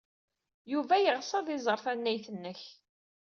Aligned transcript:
Yuba 0.71 0.95
yeɣs 0.99 1.29
ad 1.39 1.47
iẓer 1.55 1.79
tannayt-nnek. 1.85 2.61